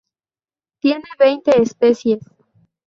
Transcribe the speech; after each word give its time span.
Tiene 0.79 1.03
veinte 1.19 1.59
especies. 1.61 2.21